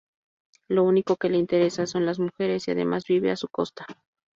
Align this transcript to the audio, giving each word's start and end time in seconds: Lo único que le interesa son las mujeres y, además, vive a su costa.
Lo 0.67 0.83
único 0.83 1.15
que 1.15 1.29
le 1.29 1.37
interesa 1.37 1.85
son 1.85 2.07
las 2.07 2.17
mujeres 2.17 2.67
y, 2.67 2.71
además, 2.71 3.05
vive 3.05 3.29
a 3.29 3.35
su 3.35 3.47
costa. 3.49 3.85